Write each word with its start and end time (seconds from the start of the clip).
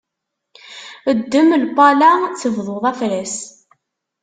Ddem 1.17 1.49
lpala 1.63 2.11
tebduḍ 2.41 2.83
afras. 2.91 3.35